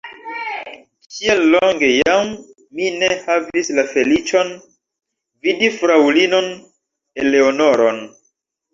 Kiel 1.17 1.41
longe 1.55 1.89
jam 1.97 2.31
mi 2.79 2.89
ne 3.03 3.11
havis 3.27 3.71
la 3.81 3.85
feliĉon 3.93 4.53
vidi 5.47 5.73
fraŭlinon 5.79 6.53
Eleonoron! 7.27 8.07